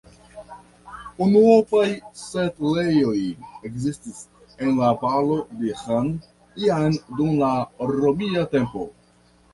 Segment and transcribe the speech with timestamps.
[1.25, 1.83] Unuopaj
[2.21, 3.13] setlejoj
[3.69, 4.23] ekzistis
[4.65, 6.11] en la valo de Ahr
[6.65, 7.55] jam dum la
[7.95, 8.89] romia tempo.